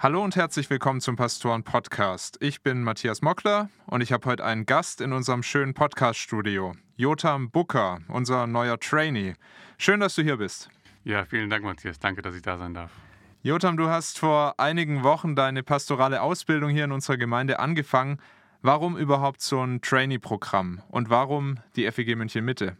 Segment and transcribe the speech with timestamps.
[0.00, 2.38] Hallo und herzlich willkommen zum Pastoren Podcast.
[2.40, 6.76] Ich bin Matthias Mockler und ich habe heute einen Gast in unserem schönen Podcast-Studio.
[6.94, 9.34] Jotam Bucker, unser neuer Trainee.
[9.76, 10.68] Schön, dass du hier bist.
[11.02, 11.98] Ja, vielen Dank, Matthias.
[11.98, 12.92] Danke, dass ich da sein darf.
[13.42, 18.18] Jotam, du hast vor einigen Wochen deine pastorale Ausbildung hier in unserer Gemeinde angefangen.
[18.62, 22.76] Warum überhaupt so ein Trainee-Programm und warum die FEG München Mitte?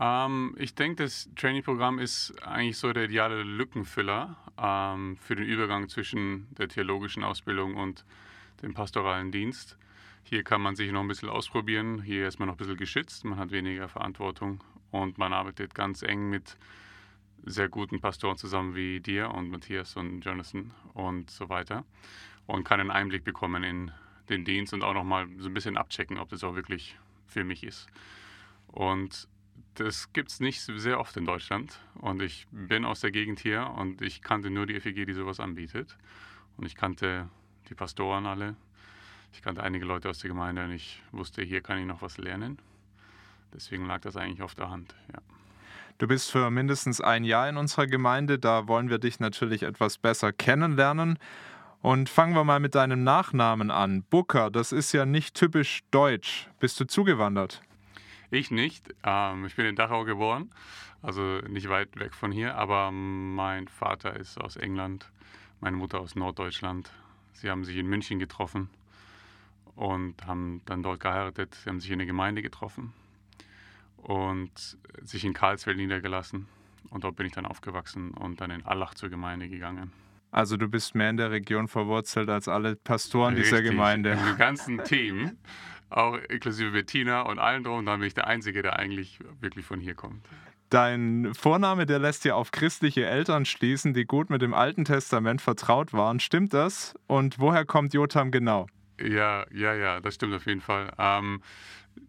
[0.00, 5.88] Ähm, ich denke, das Trainee-Programm ist eigentlich so der ideale Lückenfüller ähm, für den Übergang
[5.88, 8.04] zwischen der theologischen Ausbildung und
[8.62, 9.78] dem pastoralen Dienst.
[10.24, 12.02] Hier kann man sich noch ein bisschen ausprobieren.
[12.02, 16.02] Hier ist man noch ein bisschen geschützt, man hat weniger Verantwortung und man arbeitet ganz
[16.02, 16.56] eng mit
[17.44, 21.84] sehr guten Pastoren zusammen wie dir und Matthias und Jonathan und so weiter
[22.46, 23.90] und kann einen Einblick bekommen in
[24.30, 27.62] den Dienst und auch nochmal so ein bisschen abchecken, ob das auch wirklich für mich
[27.62, 27.86] ist.
[28.68, 29.28] Und
[29.74, 31.80] das gibt es nicht sehr oft in Deutschland.
[31.94, 35.40] Und ich bin aus der Gegend hier und ich kannte nur die FEG, die sowas
[35.40, 35.96] anbietet.
[36.56, 37.28] Und ich kannte
[37.68, 38.56] die Pastoren alle.
[39.32, 42.18] Ich kannte einige Leute aus der Gemeinde und ich wusste, hier kann ich noch was
[42.18, 42.58] lernen.
[43.52, 44.94] Deswegen lag das eigentlich auf der Hand.
[45.12, 45.20] Ja.
[45.98, 48.38] Du bist für mindestens ein Jahr in unserer Gemeinde.
[48.38, 51.18] Da wollen wir dich natürlich etwas besser kennenlernen.
[51.82, 54.04] Und fangen wir mal mit deinem Nachnamen an.
[54.04, 56.48] Booker, das ist ja nicht typisch deutsch.
[56.58, 57.60] Bist du zugewandert?
[58.34, 58.92] Ich nicht.
[59.04, 60.50] Ähm, ich bin in Dachau geboren,
[61.02, 65.08] also nicht weit weg von hier, aber mein Vater ist aus England,
[65.60, 66.90] meine Mutter aus Norddeutschland.
[67.32, 68.70] Sie haben sich in München getroffen
[69.76, 71.54] und haben dann dort geheiratet.
[71.54, 72.92] Sie haben sich in der Gemeinde getroffen
[73.98, 76.48] und sich in Karlsfeld niedergelassen.
[76.90, 79.92] Und dort bin ich dann aufgewachsen und dann in Allach zur Gemeinde gegangen.
[80.32, 84.18] Also du bist mehr in der Region verwurzelt als alle Pastoren Richtig, dieser Gemeinde.
[84.28, 85.38] Im ganzen Team,
[85.90, 89.80] auch inklusive Bettina und allen drum, dann bin ich der Einzige, der eigentlich wirklich von
[89.80, 90.24] hier kommt.
[90.70, 95.40] Dein Vorname, der lässt ja auf christliche Eltern schließen, die gut mit dem Alten Testament
[95.40, 96.18] vertraut waren.
[96.20, 96.94] Stimmt das?
[97.06, 98.66] Und woher kommt Jotam genau?
[99.00, 100.92] Ja, ja, ja, das stimmt auf jeden Fall.
[100.98, 101.42] Ähm,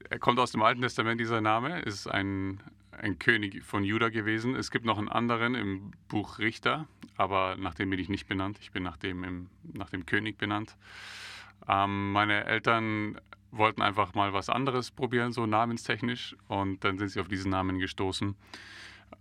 [0.10, 2.60] er kommt aus dem Alten Testament, dieser Name, ist ein
[2.98, 4.56] ein König von Juda gewesen.
[4.56, 8.58] Es gibt noch einen anderen im Buch Richter, aber nach dem bin ich nicht benannt.
[8.62, 10.76] Ich bin nach dem, im, nach dem König benannt.
[11.68, 13.20] Ähm, meine Eltern
[13.58, 17.80] wollten einfach mal was anderes probieren, so namenstechnisch, und dann sind sie auf diesen Namen
[17.80, 18.36] gestoßen.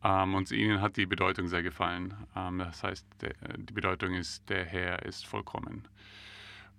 [0.03, 2.15] Ähm, und ihnen hat die Bedeutung sehr gefallen.
[2.35, 5.87] Ähm, das heißt, der, die Bedeutung ist, der Herr ist vollkommen.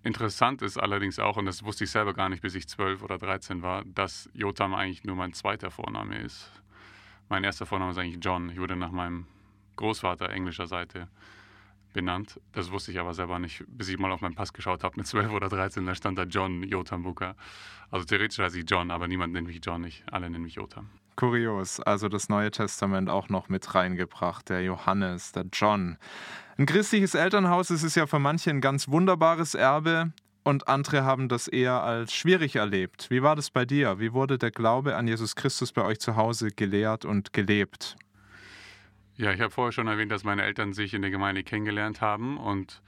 [0.04, 3.18] Interessant ist allerdings auch, und das wusste ich selber gar nicht, bis ich zwölf oder
[3.18, 6.52] dreizehn war, dass Jotam eigentlich nur mein zweiter Vorname ist.
[7.28, 8.50] Mein erster Vorname ist eigentlich John.
[8.50, 9.26] Ich wurde nach meinem
[9.78, 11.08] Großvater englischer Seite
[11.96, 12.40] benannt.
[12.52, 15.08] Das wusste ich aber selber nicht, bis ich mal auf meinen Pass geschaut habe mit
[15.08, 15.86] 12 oder 13.
[15.86, 17.36] Da stand da John Jotambuka.
[17.90, 20.04] Also theoretisch heiße ich John, aber niemand nennt mich John, nicht.
[20.12, 20.90] alle nennen mich Jotam.
[21.16, 25.98] Kurios, also das Neue Testament auch noch mit reingebracht, der Johannes, der John.
[26.58, 30.12] Ein christliches Elternhaus ist ja für manche ein ganz wunderbares Erbe
[30.44, 33.10] und andere haben das eher als schwierig erlebt.
[33.10, 34.00] Wie war das bei dir?
[34.00, 37.96] Wie wurde der Glaube an Jesus Christus bei euch zu Hause gelehrt und gelebt?
[39.18, 42.38] Ja, ich habe vorher schon erwähnt, dass meine Eltern sich in der Gemeinde kennengelernt haben
[42.38, 42.82] und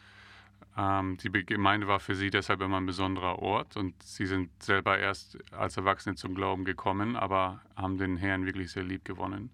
[0.78, 5.00] ähm, die Gemeinde war für sie deshalb immer ein besonderer Ort und sie sind selber
[5.00, 9.52] erst als Erwachsene zum Glauben gekommen, aber haben den Herrn wirklich sehr lieb gewonnen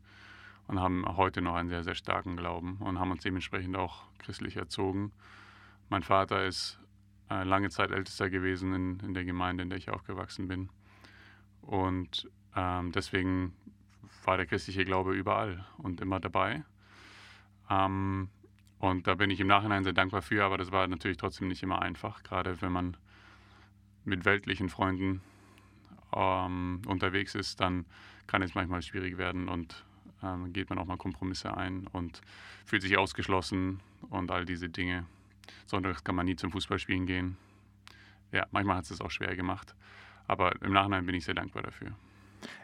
[0.66, 4.58] und haben heute noch einen sehr, sehr starken Glauben und haben uns dementsprechend auch christlich
[4.58, 5.12] erzogen.
[5.90, 6.80] Mein Vater ist
[7.30, 10.70] äh, lange Zeit Ältester gewesen in, in, der Gemeinde, in der ich aufgewachsen bin.
[11.62, 13.54] Und ähm, deswegen
[14.26, 16.64] war der christliche Glaube überall und immer dabei.
[17.70, 18.30] Ähm,
[18.80, 21.64] und da bin ich im Nachhinein sehr dankbar für, aber das war natürlich trotzdem nicht
[21.64, 22.98] immer einfach, gerade wenn man
[24.04, 25.22] mit weltlichen Freunden
[26.14, 27.86] ähm, unterwegs ist, dann
[28.28, 29.86] kann es manchmal schwierig werden und
[30.22, 32.22] ähm, geht man auch mal Kompromisse ein und
[32.66, 33.80] fühlt sich ausgeschlossen
[34.10, 35.06] und all diese Dinge.
[35.66, 37.38] Sonntags kann man nie zum Fußballspielen gehen.
[38.32, 39.76] Ja, manchmal hat es es auch schwer gemacht.
[40.28, 41.94] Aber im Nachhinein bin ich sehr dankbar dafür.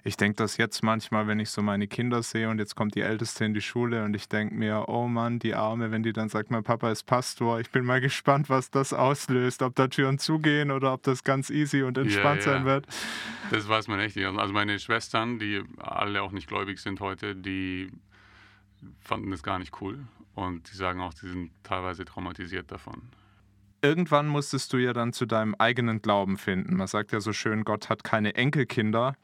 [0.04, 3.02] Ich denke das jetzt manchmal, wenn ich so meine Kinder sehe und jetzt kommt die
[3.02, 6.30] Älteste in die Schule und ich denke mir, oh Mann, die Arme, wenn die dann
[6.30, 10.20] sagt, mein Papa ist Pastor, ich bin mal gespannt, was das auslöst, ob da Türen
[10.20, 12.58] zugehen oder ob das ganz easy und entspannt ja, ja.
[12.58, 12.88] sein wird.
[13.52, 14.26] Das weiß man echt nicht.
[14.26, 17.90] Also meine Schwestern, die alle auch nicht gläubig sind heute, die
[19.00, 20.00] fanden das gar nicht cool.
[20.36, 23.02] Und die sagen auch, sie sind teilweise traumatisiert davon.
[23.82, 26.76] Irgendwann musstest du ja dann zu deinem eigenen Glauben finden.
[26.76, 29.16] Man sagt ja so schön, Gott hat keine Enkelkinder.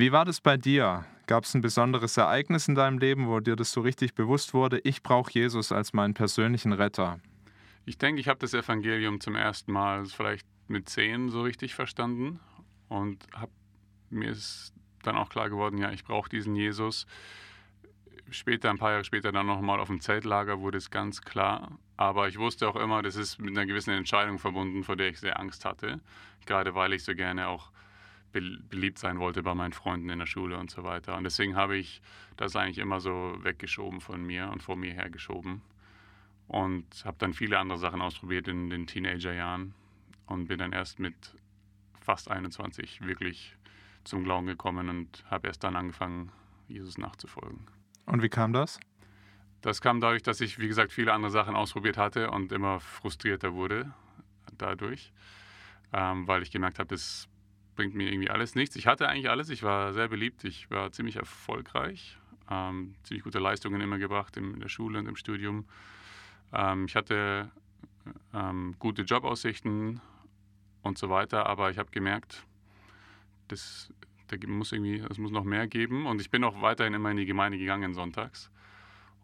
[0.00, 1.04] Wie war das bei dir?
[1.26, 4.78] Gab es ein besonderes Ereignis in deinem Leben, wo dir das so richtig bewusst wurde,
[4.78, 7.20] ich brauche Jesus als meinen persönlichen Retter?
[7.84, 12.40] Ich denke, ich habe das Evangelium zum ersten Mal vielleicht mit zehn so richtig verstanden
[12.88, 13.50] und hab,
[14.08, 17.04] mir ist dann auch klar geworden, ja, ich brauche diesen Jesus
[18.30, 21.78] später, ein paar Jahre später, dann nochmal auf dem Zeltlager wurde es ganz klar.
[21.98, 25.20] Aber ich wusste auch immer, das ist mit einer gewissen Entscheidung verbunden, vor der ich
[25.20, 26.00] sehr Angst hatte.
[26.46, 27.70] Gerade weil ich so gerne auch
[28.32, 31.16] beliebt sein wollte bei meinen Freunden in der Schule und so weiter.
[31.16, 32.00] Und deswegen habe ich
[32.36, 35.62] das eigentlich immer so weggeschoben von mir und vor mir hergeschoben.
[36.46, 39.74] Und habe dann viele andere Sachen ausprobiert in den Teenagerjahren
[40.26, 41.14] und bin dann erst mit
[42.00, 43.56] fast 21 wirklich
[44.04, 46.32] zum Glauben gekommen und habe erst dann angefangen,
[46.68, 47.66] Jesus nachzufolgen.
[48.06, 48.80] Und wie kam das?
[49.60, 53.52] Das kam dadurch, dass ich, wie gesagt, viele andere Sachen ausprobiert hatte und immer frustrierter
[53.52, 53.92] wurde
[54.56, 55.12] dadurch,
[55.92, 57.28] ähm, weil ich gemerkt habe, das
[57.76, 58.76] bringt mir irgendwie alles nichts.
[58.76, 62.18] Ich hatte eigentlich alles, ich war sehr beliebt, ich war ziemlich erfolgreich,
[62.50, 65.66] ähm, ziemlich gute Leistungen immer gebracht in der Schule und im Studium.
[66.52, 67.50] Ähm, ich hatte
[68.34, 70.00] ähm, gute Jobaussichten
[70.82, 72.44] und so weiter, aber ich habe gemerkt,
[73.48, 73.92] das
[74.30, 76.06] da muss irgendwie, es muss noch mehr geben.
[76.06, 78.50] Und ich bin auch weiterhin immer in die Gemeinde gegangen sonntags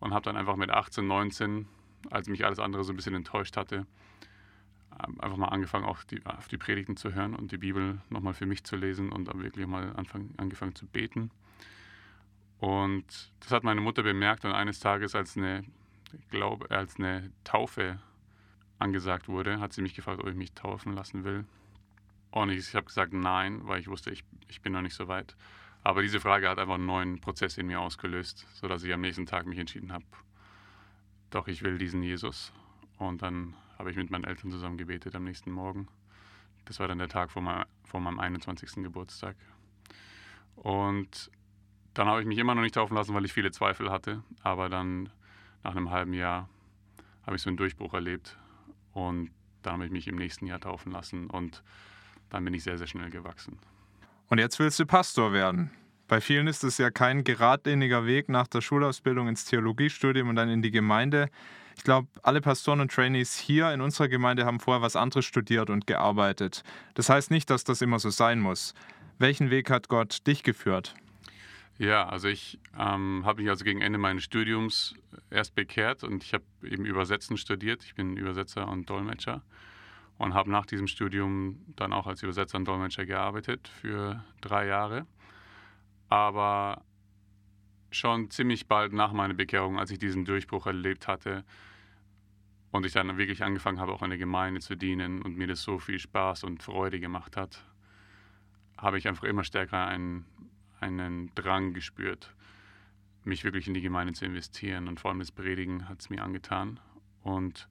[0.01, 1.67] und habe dann einfach mit 18, 19,
[2.11, 3.87] als mich alles andere so ein bisschen enttäuscht hatte,
[4.99, 8.47] einfach mal angefangen, auch die, auf die Predigten zu hören und die Bibel nochmal für
[8.47, 11.31] mich zu lesen und dann wirklich mal anfang, angefangen zu beten.
[12.59, 15.65] Und das hat meine Mutter bemerkt und eines Tages, als eine,
[16.31, 17.99] glaube, als eine Taufe
[18.79, 21.45] angesagt wurde, hat sie mich gefragt, ob ich mich taufen lassen will.
[22.31, 25.09] Und ich, ich habe gesagt nein, weil ich wusste, ich, ich bin noch nicht so
[25.09, 25.37] weit.
[25.83, 29.27] Aber diese Frage hat einfach einen neuen Prozess in mir ausgelöst, sodass ich am nächsten
[29.27, 30.05] Tag mich entschieden habe,
[31.31, 32.53] doch, ich will diesen Jesus.
[32.99, 35.88] Und dann habe ich mit meinen Eltern zusammen gebetet am nächsten Morgen.
[36.64, 38.82] Das war dann der Tag vor, mein, vor meinem 21.
[38.82, 39.37] Geburtstag.
[40.56, 41.31] Und
[41.94, 44.23] dann habe ich mich immer noch nicht taufen lassen, weil ich viele Zweifel hatte.
[44.43, 45.08] Aber dann
[45.62, 46.49] nach einem halben Jahr
[47.25, 48.37] habe ich so einen Durchbruch erlebt.
[48.93, 49.31] Und
[49.62, 51.28] dann habe ich mich im nächsten Jahr taufen lassen.
[51.28, 51.62] Und
[52.31, 53.58] dann bin ich sehr, sehr schnell gewachsen.
[54.28, 55.70] Und jetzt willst du Pastor werden.
[56.08, 60.49] Bei vielen ist es ja kein geradliniger Weg nach der Schulausbildung ins Theologiestudium und dann
[60.49, 61.29] in die Gemeinde.
[61.76, 65.69] Ich glaube, alle Pastoren und Trainees hier in unserer Gemeinde haben vorher was anderes studiert
[65.69, 66.62] und gearbeitet.
[66.94, 68.73] Das heißt nicht, dass das immer so sein muss.
[69.19, 70.94] Welchen Weg hat Gott dich geführt?
[71.79, 74.94] Ja, also ich ähm, habe mich also gegen Ende meines Studiums
[75.31, 77.85] erst bekehrt und ich habe eben Übersetzen studiert.
[77.85, 79.43] Ich bin Übersetzer und Dolmetscher
[80.19, 85.06] und habe nach diesem Studium dann auch als Übersetzer und Dolmetscher gearbeitet für drei Jahre.
[86.08, 86.82] Aber
[87.91, 91.44] schon ziemlich bald nach meiner Bekehrung, als ich diesen Durchbruch erlebt hatte
[92.70, 95.62] und ich dann wirklich angefangen habe, auch in der Gemeinde zu dienen und mir das
[95.62, 97.64] so viel Spaß und Freude gemacht hat,
[98.76, 100.26] habe ich einfach immer stärker einen,
[100.81, 102.35] einen Drang gespürt,
[103.25, 104.88] mich wirklich in die Gemeinde zu investieren.
[104.88, 106.79] Und vor allem das Predigen hat es mir angetan.
[107.23, 107.69] Und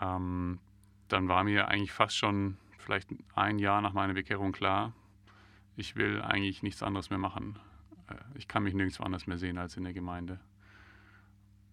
[0.00, 0.60] ähm,
[1.08, 4.92] dann war mir eigentlich fast schon vielleicht ein Jahr nach meiner Bekehrung klar,
[5.76, 7.58] ich will eigentlich nichts anderes mehr machen.
[8.08, 10.40] Äh, ich kann mich nirgendwo anders mehr sehen als in der Gemeinde.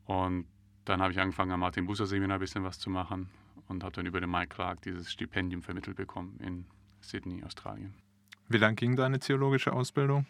[0.06, 0.45] Und
[0.86, 3.30] dann habe ich angefangen, am Martin Buser Seminar ein bisschen was zu machen
[3.68, 6.65] und habe dann über den Mike Clark dieses Stipendium vermittelt bekommen in
[7.01, 7.94] Sydney, Australien.
[8.50, 10.25] Wie lang ging deine theologische Ausbildung?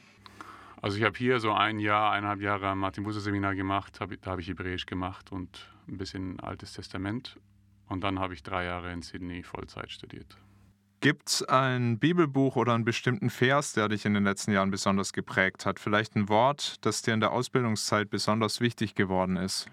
[0.81, 4.09] Also ich habe hier so ein Jahr, eineinhalb Jahre am Martin Buser Seminar gemacht, hab,
[4.21, 7.39] da habe ich Hebräisch gemacht und ein bisschen Altes Testament
[7.87, 10.37] und dann habe ich drei Jahre in Sydney Vollzeit studiert.
[11.01, 15.13] Gibt es ein Bibelbuch oder einen bestimmten Vers, der dich in den letzten Jahren besonders
[15.13, 15.79] geprägt hat?
[15.79, 19.67] Vielleicht ein Wort, das dir in der Ausbildungszeit besonders wichtig geworden ist?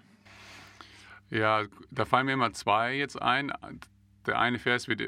[1.29, 3.53] Ja, da fallen mir immer zwei jetzt ein.
[4.25, 5.01] Der eine Vers, wird,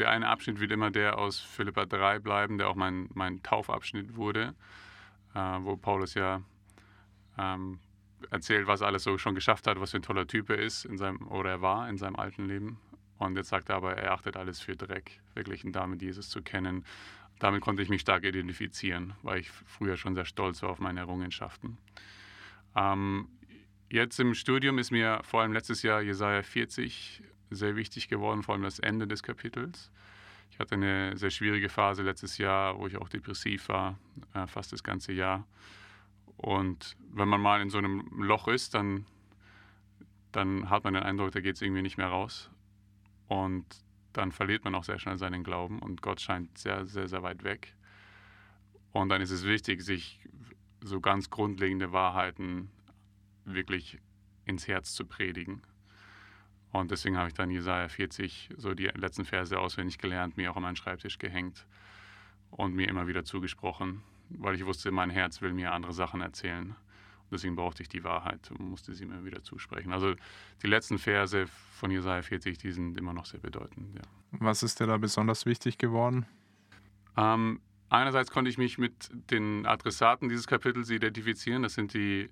[0.00, 4.16] der eine Abschnitt wird immer der aus Philippa 3 bleiben, der auch mein, mein Taufabschnitt
[4.16, 4.54] wurde,
[5.34, 6.40] äh, wo Paulus ja
[7.36, 7.78] ähm,
[8.30, 10.86] erzählt, was er alles so schon geschafft hat, was für ein toller Typ er ist
[10.86, 12.80] in seinem, oder er war in seinem alten Leben.
[13.18, 16.42] Und jetzt sagt er aber, er achtet alles für Dreck, wirklich und damit Jesus zu
[16.42, 16.84] kennen.
[17.38, 21.00] Damit konnte ich mich stark identifizieren, weil ich früher schon sehr stolz war auf meine
[21.00, 21.78] Errungenschaften.
[22.76, 23.28] Ähm,
[23.90, 28.54] jetzt im Studium ist mir vor allem letztes Jahr Jesaja 40 sehr wichtig geworden, vor
[28.54, 29.90] allem das Ende des Kapitels.
[30.50, 33.98] Ich hatte eine sehr schwierige Phase letztes Jahr, wo ich auch depressiv war,
[34.34, 35.46] äh, fast das ganze Jahr.
[36.36, 39.06] Und wenn man mal in so einem Loch ist, dann,
[40.32, 42.50] dann hat man den Eindruck, da geht es irgendwie nicht mehr raus.
[43.28, 43.64] Und
[44.12, 47.44] dann verliert man auch sehr schnell seinen Glauben und Gott scheint sehr, sehr, sehr weit
[47.44, 47.74] weg.
[48.92, 50.20] Und dann ist es wichtig, sich
[50.80, 52.70] so ganz grundlegende Wahrheiten
[53.44, 53.98] wirklich
[54.44, 55.62] ins Herz zu predigen.
[56.72, 60.56] Und deswegen habe ich dann Jesaja 40, so die letzten Verse auswendig gelernt, mir auch
[60.56, 61.66] an meinen Schreibtisch gehängt
[62.50, 66.74] und mir immer wieder zugesprochen weil ich wusste, mein Herz will mir andere Sachen erzählen.
[67.30, 69.92] Deswegen brauchte ich die Wahrheit und musste sie mir wieder zusprechen.
[69.92, 70.14] Also
[70.62, 73.94] die letzten Verse von Jesaja 40, die sind immer noch sehr bedeutend.
[73.94, 74.02] Ja.
[74.32, 76.26] Was ist dir da besonders wichtig geworden?
[77.16, 81.62] Ähm, einerseits konnte ich mich mit den Adressaten dieses Kapitels identifizieren.
[81.62, 82.30] Das sind die,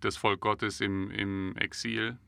[0.00, 2.18] das Volk Gottes im, im Exil,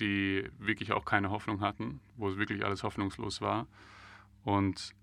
[0.00, 3.66] die wirklich auch keine Hoffnung hatten, wo es wirklich alles hoffnungslos war.
[4.44, 4.94] Und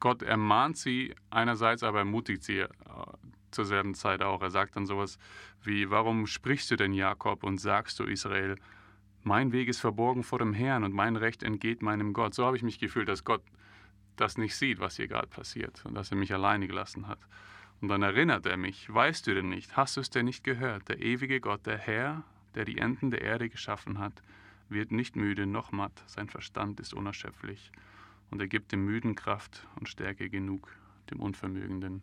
[0.00, 2.68] Gott ermahnt sie einerseits, aber ermutigt sie äh,
[3.50, 4.42] zur selben Zeit auch.
[4.42, 5.18] Er sagt dann sowas
[5.62, 8.56] wie, warum sprichst du denn Jakob und sagst du Israel,
[9.22, 12.34] mein Weg ist verborgen vor dem Herrn und mein Recht entgeht meinem Gott.
[12.34, 13.42] So habe ich mich gefühlt, dass Gott
[14.16, 17.18] das nicht sieht, was hier gerade passiert und dass er mich alleine gelassen hat.
[17.80, 20.88] Und dann erinnert er mich, weißt du denn nicht, hast du es denn nicht gehört,
[20.88, 22.24] der ewige Gott, der Herr,
[22.54, 24.22] der die Enden der Erde geschaffen hat,
[24.68, 27.72] wird nicht müde noch matt, sein Verstand ist unerschöpflich
[28.30, 30.68] und er gibt dem Müden Kraft und Stärke genug,
[31.10, 32.02] dem Unvermögenden.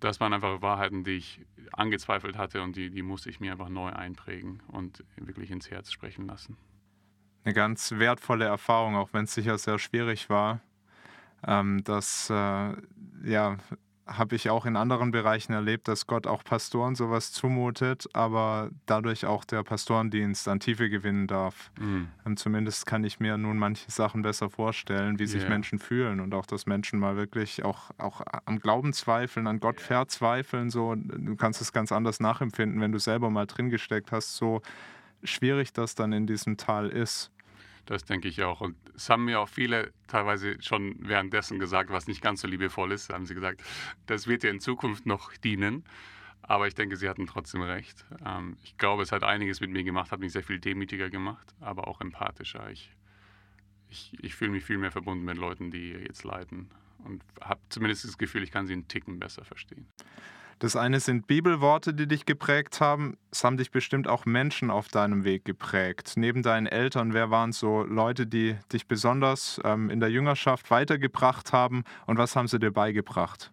[0.00, 1.40] Das waren einfach Wahrheiten, die ich
[1.72, 5.92] angezweifelt hatte und die, die musste ich mir einfach neu einprägen und wirklich ins Herz
[5.92, 6.56] sprechen lassen.
[7.44, 10.60] Eine ganz wertvolle Erfahrung, auch wenn es sicher sehr schwierig war.
[11.46, 12.72] Ähm, dass äh,
[13.24, 13.58] ja,
[14.08, 19.26] habe ich auch in anderen Bereichen erlebt, dass Gott auch Pastoren sowas zumutet, aber dadurch
[19.26, 21.70] auch der Pastorendienst an Tiefe gewinnen darf.
[21.78, 22.08] Mhm.
[22.26, 25.50] Ähm, zumindest kann ich mir nun manche Sachen besser vorstellen, wie sich yeah.
[25.50, 29.76] Menschen fühlen und auch, dass Menschen mal wirklich auch, auch am Glauben zweifeln, an Gott
[29.78, 29.86] yeah.
[29.86, 30.70] verzweifeln.
[30.70, 30.94] So.
[30.96, 34.62] Du kannst es ganz anders nachempfinden, wenn du selber mal drin gesteckt hast, so
[35.22, 37.30] schwierig das dann in diesem Tal ist.
[37.88, 38.60] Das denke ich auch.
[38.60, 42.92] Und es haben mir auch viele teilweise schon währenddessen gesagt, was nicht ganz so liebevoll
[42.92, 43.62] ist, haben sie gesagt,
[44.04, 45.84] das wird dir in Zukunft noch dienen.
[46.42, 48.04] Aber ich denke, sie hatten trotzdem recht.
[48.26, 51.54] Ähm, ich glaube, es hat einiges mit mir gemacht, hat mich sehr viel demütiger gemacht,
[51.60, 52.70] aber auch empathischer.
[52.70, 52.90] Ich,
[53.88, 56.70] ich, ich fühle mich viel mehr verbunden mit Leuten, die jetzt leiden
[57.04, 59.88] und habe zumindest das Gefühl, ich kann sie einen Ticken besser verstehen.
[60.58, 63.16] Das eine sind Bibelworte, die dich geprägt haben.
[63.30, 66.14] Es haben dich bestimmt auch Menschen auf deinem Weg geprägt.
[66.16, 71.52] Neben deinen Eltern, wer waren so Leute, die dich besonders ähm, in der Jüngerschaft weitergebracht
[71.52, 73.52] haben und was haben sie dir beigebracht?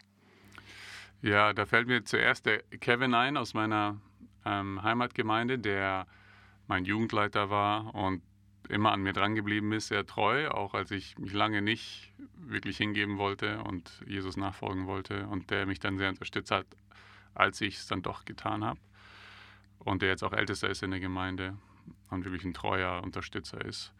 [1.22, 3.98] Ja, da fällt mir zuerst der Kevin ein aus meiner
[4.44, 6.08] ähm, Heimatgemeinde, der
[6.68, 8.24] mein Jugendleiter war und
[8.70, 12.78] immer an mir dran geblieben ist, sehr treu, auch als ich mich lange nicht wirklich
[12.78, 16.66] hingeben wollte und Jesus nachfolgen wollte und der mich dann sehr unterstützt hat,
[17.34, 18.80] als ich es dann doch getan habe.
[19.80, 21.58] Und der jetzt auch ältester ist in der Gemeinde
[22.10, 23.94] und wirklich ein treuer Unterstützer ist.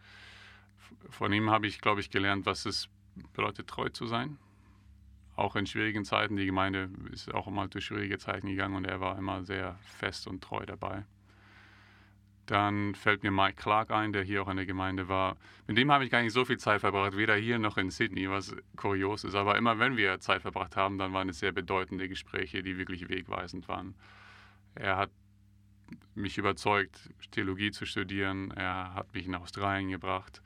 [1.10, 2.88] Von ihm habe ich, glaube ich, gelernt, was es
[3.32, 4.38] bedeutet, treu zu sein.
[5.36, 6.36] Auch in schwierigen Zeiten.
[6.36, 10.26] Die Gemeinde ist auch immer durch schwierige Zeiten gegangen und er war immer sehr fest
[10.26, 11.04] und treu dabei.
[12.46, 15.36] Dann fällt mir Mike Clark ein, der hier auch in der Gemeinde war.
[15.66, 18.30] Mit dem habe ich gar nicht so viel Zeit verbracht, weder hier noch in Sydney,
[18.30, 19.34] was kurios ist.
[19.34, 23.08] Aber immer wenn wir Zeit verbracht haben, dann waren es sehr bedeutende Gespräche, die wirklich
[23.08, 23.94] wegweisend waren.
[24.76, 25.10] Er hat
[26.14, 28.52] mich überzeugt, Theologie zu studieren.
[28.52, 30.40] Er hat mich nach Australien gebracht.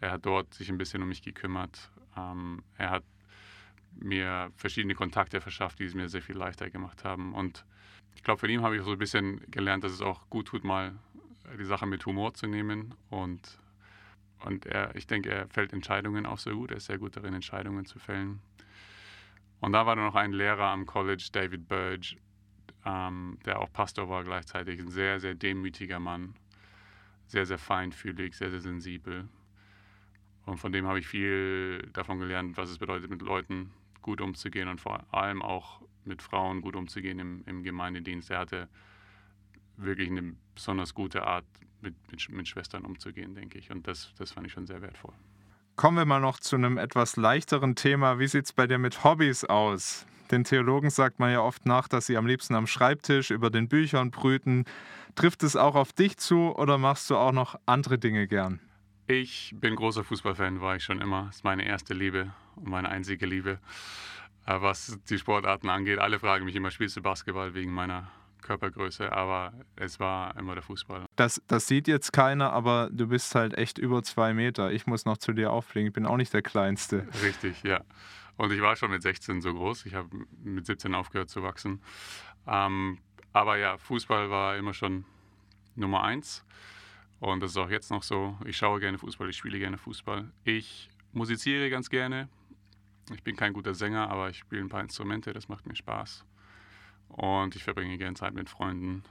[0.00, 1.90] Er hat dort sich ein bisschen um mich gekümmert.
[2.16, 3.04] Ähm, er hat
[3.98, 7.34] mir verschiedene Kontakte verschafft, die es mir sehr viel leichter gemacht haben.
[7.34, 7.64] Und
[8.14, 10.64] ich glaube, von ihm habe ich so ein bisschen gelernt, dass es auch gut tut,
[10.64, 10.94] mal
[11.58, 12.94] die Sache mit Humor zu nehmen.
[13.10, 13.58] Und,
[14.44, 16.70] und er, ich denke, er fällt Entscheidungen auch sehr gut.
[16.70, 18.40] Er ist sehr gut darin, Entscheidungen zu fällen.
[19.60, 22.16] Und da war dann noch ein Lehrer am College, David Burge,
[22.84, 24.80] ähm, der auch Pastor war gleichzeitig.
[24.80, 26.34] Ein sehr, sehr demütiger Mann.
[27.26, 29.28] Sehr, sehr feinfühlig, sehr, sehr sensibel.
[30.46, 33.70] Und von dem habe ich viel davon gelernt, was es bedeutet, mit Leuten
[34.02, 38.30] gut umzugehen und vor allem auch mit Frauen gut umzugehen im, im Gemeindedienst.
[38.30, 38.68] Er hatte
[39.82, 41.44] wirklich eine besonders gute Art,
[41.80, 43.70] mit, mit, mit Schwestern umzugehen, denke ich.
[43.70, 45.14] Und das, das fand ich schon sehr wertvoll.
[45.76, 48.18] Kommen wir mal noch zu einem etwas leichteren Thema.
[48.18, 50.06] Wie sieht es bei dir mit Hobbys aus?
[50.30, 53.68] Den Theologen sagt man ja oft nach, dass sie am liebsten am Schreibtisch über den
[53.68, 54.64] Büchern brüten.
[55.16, 58.60] Trifft es auch auf dich zu oder machst du auch noch andere Dinge gern?
[59.06, 61.24] Ich bin großer Fußballfan, war ich schon immer.
[61.26, 63.58] Das ist meine erste Liebe und meine einzige Liebe.
[64.46, 68.10] Äh, was die Sportarten angeht, alle fragen mich immer, spielst du Basketball wegen meiner
[68.42, 71.06] Körpergröße, aber es war immer der Fußball.
[71.16, 74.72] Das, das sieht jetzt keiner, aber du bist halt echt über zwei Meter.
[74.72, 77.06] Ich muss noch zu dir auflegen, ich bin auch nicht der Kleinste.
[77.22, 77.82] Richtig, ja.
[78.36, 79.84] Und ich war schon mit 16 so groß.
[79.86, 80.08] Ich habe
[80.42, 81.82] mit 17 aufgehört zu wachsen.
[82.46, 82.98] Ähm,
[83.32, 85.04] aber ja, Fußball war immer schon
[85.74, 86.44] Nummer eins.
[87.18, 88.38] Und das ist auch jetzt noch so.
[88.46, 90.32] Ich schaue gerne Fußball, ich spiele gerne Fußball.
[90.44, 92.28] Ich musiziere ganz gerne.
[93.12, 96.24] Ich bin kein guter Sänger, aber ich spiele ein paar Instrumente, das macht mir Spaß.
[97.10, 99.02] Und ich verbringe gerne Zeit mit Freunden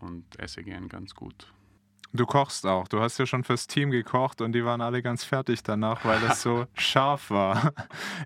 [0.00, 1.52] und esse gern ganz gut.
[2.14, 2.88] Du kochst auch.
[2.88, 6.22] Du hast ja schon fürs Team gekocht und die waren alle ganz fertig danach, weil
[6.24, 7.72] es so scharf war.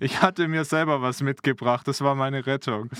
[0.00, 1.86] Ich hatte mir selber was mitgebracht.
[1.86, 2.90] Das war meine Rettung.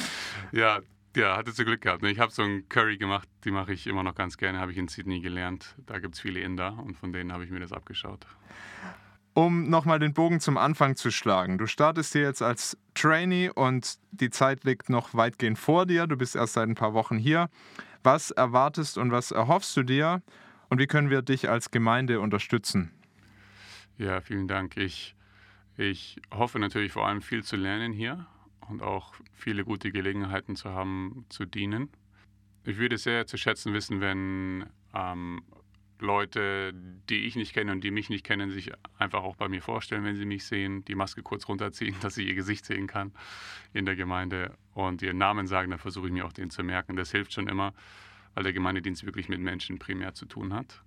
[0.53, 0.79] Ja,
[1.17, 2.05] ja, hatte zu Glück gehabt.
[2.05, 4.79] Ich habe so einen Curry gemacht, die mache ich immer noch ganz gerne, habe ich
[4.79, 5.75] in Sydney gelernt.
[5.87, 8.27] Da gibt es viele Inder und von denen habe ich mir das abgeschaut
[9.37, 11.59] um nochmal den Bogen zum Anfang zu schlagen.
[11.59, 16.07] Du startest hier jetzt als Trainee und die Zeit liegt noch weitgehend vor dir.
[16.07, 17.49] Du bist erst seit ein paar Wochen hier.
[18.03, 20.23] Was erwartest und was erhoffst du dir?
[20.69, 22.91] Und wie können wir dich als Gemeinde unterstützen?
[23.99, 24.77] Ja, vielen Dank.
[24.77, 25.15] Ich,
[25.77, 28.27] ich hoffe natürlich vor allem viel zu lernen hier
[28.69, 31.91] und auch viele gute Gelegenheiten zu haben, zu dienen.
[32.65, 35.43] Ich würde sehr zu schätzen wissen, wenn ähm,
[35.99, 36.75] Leute,
[37.09, 40.05] die ich nicht kenne und die mich nicht kennen, sich einfach auch bei mir vorstellen,
[40.05, 43.13] wenn sie mich sehen, die Maske kurz runterziehen, dass ich ihr Gesicht sehen kann
[43.73, 46.97] in der Gemeinde und ihren Namen sagen, dann versuche ich mir auch den zu merken.
[46.97, 47.73] Das hilft schon immer,
[48.35, 50.83] weil der Gemeindedienst wirklich mit Menschen primär zu tun hat.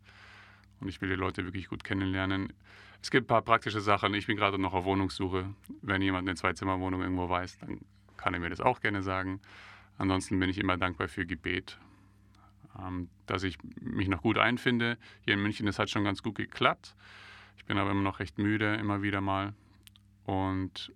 [0.79, 2.53] Und ich will die Leute wirklich gut kennenlernen.
[3.01, 4.13] Es gibt ein paar praktische Sachen.
[4.13, 5.53] Ich bin gerade noch auf Wohnungssuche.
[5.81, 7.79] Wenn jemand eine Zwei-Zimmer-Wohnung irgendwo weiß, dann
[8.17, 9.41] kann er mir das auch gerne sagen.
[9.97, 11.79] Ansonsten bin ich immer dankbar für Gebet
[13.25, 14.97] dass ich mich noch gut einfinde.
[15.21, 16.95] Hier in München, das hat schon ganz gut geklappt.
[17.57, 19.53] Ich bin aber immer noch recht müde, immer wieder mal.
[20.23, 20.93] Und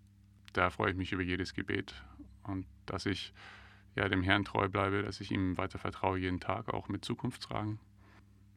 [0.53, 1.95] da freue ich mich über jedes Gebet
[2.43, 3.33] und dass ich
[3.95, 7.79] ja, dem Herrn treu bleibe, dass ich ihm weiter vertraue jeden Tag, auch mit Zukunftstragen.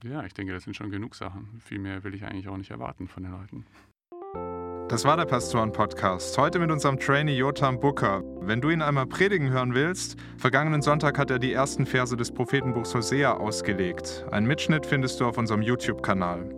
[0.02, 1.60] Ja, ich denke, das sind schon genug Sachen.
[1.60, 3.66] Viel mehr will ich eigentlich auch nicht erwarten von den Leuten.
[4.96, 6.38] Das war der Pastoren-Podcast.
[6.38, 8.22] Heute mit unserem Trainee Jotam Booker.
[8.40, 12.32] Wenn du ihn einmal predigen hören willst, vergangenen Sonntag hat er die ersten Verse des
[12.32, 14.24] Prophetenbuchs Hosea ausgelegt.
[14.30, 16.48] Einen Mitschnitt findest du auf unserem YouTube-Kanal.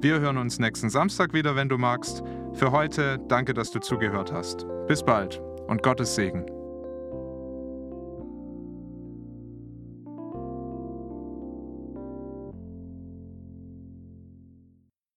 [0.00, 2.22] Wir hören uns nächsten Samstag wieder, wenn du magst.
[2.52, 4.64] Für heute danke, dass du zugehört hast.
[4.86, 6.57] Bis bald und Gottes Segen.